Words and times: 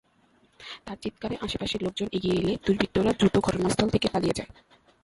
তাঁর 0.85 0.97
চিৎকারে 0.97 1.35
আশপাশের 1.41 1.83
লোকজন 1.83 2.07
এগিয়ে 2.11 2.37
এলে 2.37 2.53
দুর্বৃত্তরা 2.65 3.11
দ্রুত 3.13 3.35
ঘটনাস্থল 3.39 3.87
থেকে 3.89 4.07
পালিয়ে 4.07 4.37
যায়। 4.37 4.51